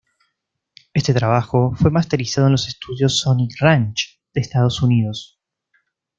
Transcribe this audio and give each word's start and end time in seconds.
Este 0.95 1.13
trabajo, 1.13 1.75
fue 1.75 1.91
masterizado 1.91 2.47
en 2.47 2.53
los 2.53 2.67
estudios 2.67 3.19
"Sonic 3.19 3.61
Ranch", 3.61 4.19
en 4.33 4.41
Estados 4.41 4.81
Unidos. 4.81 5.39